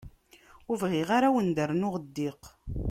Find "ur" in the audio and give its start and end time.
0.69-0.77